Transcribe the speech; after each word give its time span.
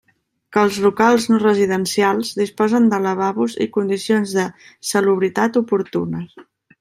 Que 0.55 0.61
els 0.67 0.77
locals 0.83 1.25
no 1.33 1.39
residencials 1.41 2.31
disposen 2.39 2.87
de 2.93 2.99
lavabos 3.03 3.57
i 3.65 3.67
condicions 3.75 4.33
de 4.39 4.47
salubritat 4.93 5.61
oportunes. 5.63 6.35